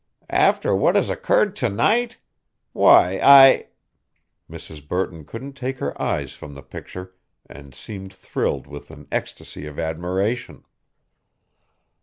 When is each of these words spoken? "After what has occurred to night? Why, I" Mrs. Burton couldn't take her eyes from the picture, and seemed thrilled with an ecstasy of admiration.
"After 0.33 0.75
what 0.75 0.95
has 0.95 1.11
occurred 1.11 1.55
to 1.57 1.69
night? 1.69 2.17
Why, 2.73 3.19
I" 3.21 3.67
Mrs. 4.49 4.87
Burton 4.87 5.25
couldn't 5.25 5.53
take 5.53 5.77
her 5.77 6.01
eyes 6.01 6.33
from 6.33 6.55
the 6.55 6.63
picture, 6.63 7.13
and 7.45 7.75
seemed 7.75 8.11
thrilled 8.11 8.65
with 8.65 8.89
an 8.89 9.07
ecstasy 9.11 9.67
of 9.67 9.77
admiration. 9.77 10.63